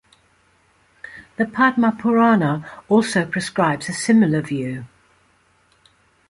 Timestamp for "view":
4.41-4.85